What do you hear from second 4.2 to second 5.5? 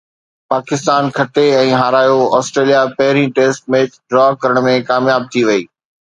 ڪرڻ ۾ ڪامياب ٿي